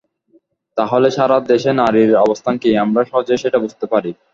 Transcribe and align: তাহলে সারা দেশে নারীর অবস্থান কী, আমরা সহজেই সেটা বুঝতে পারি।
তাহলে 0.77 1.07
সারা 1.17 1.37
দেশে 1.51 1.71
নারীর 1.81 2.11
অবস্থান 2.25 2.55
কী, 2.61 2.69
আমরা 2.83 3.01
সহজেই 3.09 3.41
সেটা 3.43 3.57
বুঝতে 3.63 3.85
পারি। 3.93 4.11